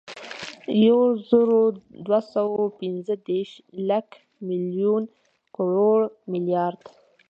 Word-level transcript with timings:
یوزرودوهسوه 0.85 2.57
اوپنځهدېرش، 2.63 3.51
لک، 3.89 4.09
ملیون، 4.47 5.03
کروړ، 5.55 5.99
ملیارد 6.31 6.81